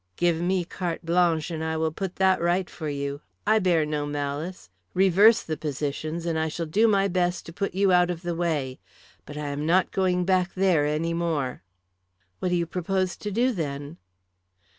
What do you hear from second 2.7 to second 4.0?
you. I bear